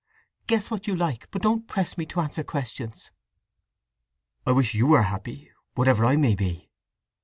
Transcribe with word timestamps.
Guess 0.47 0.71
what 0.71 0.87
you 0.87 0.95
like, 0.95 1.27
but 1.29 1.43
don't 1.43 1.67
press 1.67 1.95
me 1.95 2.07
to 2.07 2.21
answer 2.21 2.43
questions!" 2.43 3.11
"I 4.47 4.51
wish 4.51 4.73
you 4.73 4.87
were 4.87 5.03
happy, 5.03 5.51
whatever 5.75 6.05
I 6.05 6.15
may 6.15 6.33
be!" 6.33 6.71